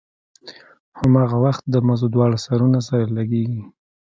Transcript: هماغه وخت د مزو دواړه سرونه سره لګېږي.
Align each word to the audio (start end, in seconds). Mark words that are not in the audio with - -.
هماغه 0.99 1.37
وخت 1.45 1.63
د 1.69 1.75
مزو 1.87 2.07
دواړه 2.15 2.37
سرونه 2.45 2.79
سره 2.87 3.05
لګېږي. 3.17 3.61